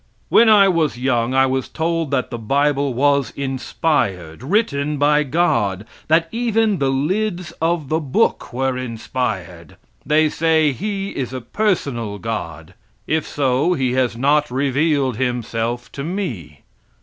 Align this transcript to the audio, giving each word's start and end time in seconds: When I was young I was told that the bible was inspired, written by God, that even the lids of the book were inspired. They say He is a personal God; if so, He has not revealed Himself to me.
When 0.29 0.49
I 0.49 0.67
was 0.67 0.97
young 0.97 1.35
I 1.35 1.45
was 1.45 1.69
told 1.69 2.09
that 2.09 2.31
the 2.31 2.39
bible 2.39 2.95
was 2.95 3.29
inspired, 3.35 4.41
written 4.41 4.97
by 4.97 5.21
God, 5.21 5.85
that 6.07 6.27
even 6.31 6.79
the 6.79 6.89
lids 6.89 7.51
of 7.61 7.89
the 7.89 7.99
book 7.99 8.51
were 8.51 8.75
inspired. 8.75 9.77
They 10.03 10.27
say 10.27 10.71
He 10.71 11.09
is 11.11 11.33
a 11.33 11.39
personal 11.41 12.17
God; 12.17 12.73
if 13.05 13.27
so, 13.27 13.73
He 13.73 13.91
has 13.93 14.17
not 14.17 14.49
revealed 14.49 15.17
Himself 15.17 15.91
to 15.91 16.03
me. 16.03 16.63